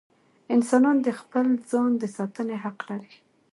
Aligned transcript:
انسانان 0.55 0.97
د 1.05 1.09
خپل 1.19 1.45
ځان 1.69 1.91
د 2.01 2.03
ساتنې 2.17 2.57
حق 2.63 2.79
لري. 2.89 3.13